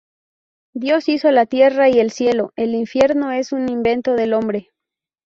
Dios 0.73 1.09
hizo 1.09 1.29
la 1.29 1.45
tierra 1.45 1.87
y 1.89 1.99
el 1.99 2.09
cielo, 2.09 2.53
el 2.55 2.73
infierno 2.73 3.31
es 3.33 3.51
un 3.51 3.69
invento 3.69 4.15
del 4.15 4.33
hombre. 4.33 4.71